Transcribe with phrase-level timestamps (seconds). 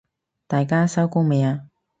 [0.47, 1.67] 大家收工未啊？